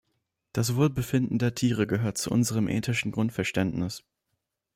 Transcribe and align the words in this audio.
Das 0.51 0.75
Wohlbefinden 0.77 1.37
der 1.37 1.53
Tiere 1.53 1.85
gehört 1.85 2.17
zu 2.17 2.31
unserem 2.31 2.67
ethischen 2.67 3.11
Grundverständnis. 3.11 4.03